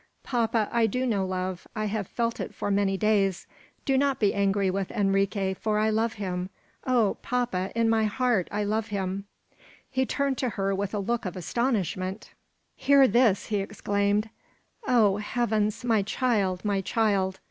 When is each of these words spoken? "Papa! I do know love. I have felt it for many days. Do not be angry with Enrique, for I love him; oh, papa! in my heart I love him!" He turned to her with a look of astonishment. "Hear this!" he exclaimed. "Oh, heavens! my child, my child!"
"Papa! 0.23 0.67
I 0.71 0.87
do 0.87 1.05
know 1.05 1.27
love. 1.27 1.67
I 1.75 1.85
have 1.85 2.07
felt 2.07 2.39
it 2.39 2.55
for 2.55 2.71
many 2.71 2.97
days. 2.97 3.45
Do 3.85 3.99
not 3.99 4.19
be 4.19 4.33
angry 4.33 4.71
with 4.71 4.89
Enrique, 4.89 5.53
for 5.53 5.77
I 5.77 5.91
love 5.91 6.13
him; 6.13 6.49
oh, 6.87 7.17
papa! 7.21 7.71
in 7.75 7.87
my 7.87 8.05
heart 8.05 8.47
I 8.51 8.63
love 8.63 8.87
him!" 8.87 9.25
He 9.91 10.07
turned 10.07 10.39
to 10.39 10.49
her 10.57 10.73
with 10.73 10.95
a 10.95 10.97
look 10.99 11.23
of 11.27 11.35
astonishment. 11.35 12.31
"Hear 12.75 13.07
this!" 13.07 13.45
he 13.49 13.57
exclaimed. 13.57 14.31
"Oh, 14.87 15.17
heavens! 15.17 15.85
my 15.85 16.01
child, 16.01 16.65
my 16.65 16.81
child!" 16.81 17.39